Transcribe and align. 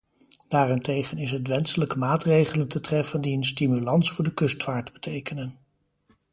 Daarentegen 0.47 1.17
is 1.17 1.31
het 1.31 1.47
wenselijk 1.47 1.95
maatregelen 1.95 2.67
te 2.67 2.79
treffen 2.79 3.21
die 3.21 3.37
een 3.37 3.43
stimulans 3.45 4.11
voor 4.11 4.23
de 4.23 4.33
kustvaart 4.33 4.93
betekenen. 4.93 5.57